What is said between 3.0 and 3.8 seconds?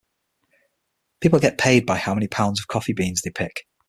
they pick.